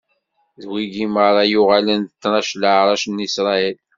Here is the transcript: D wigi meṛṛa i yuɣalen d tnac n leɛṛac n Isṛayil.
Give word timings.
D 0.61 0.63
wigi 0.71 1.05
meṛṛa 1.13 1.43
i 1.47 1.51
yuɣalen 1.51 2.01
d 2.05 2.09
tnac 2.21 2.49
n 2.55 2.59
leɛṛac 2.61 3.03
n 3.07 3.25
Isṛayil. 3.27 3.77